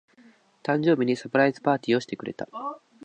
[0.63, 2.49] 誕生日にサプライズパーティーをしてくれた。